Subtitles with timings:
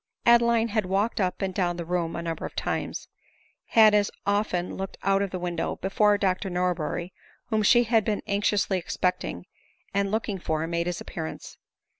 [0.25, 3.07] Adeline had walked up and down the room a number of times,
[3.67, 7.13] had as often looked out of the window, before Dr Norberry,
[7.51, 9.45] whom she had been anxiously expecting
[9.93, 11.55] and looking for, made his appearance.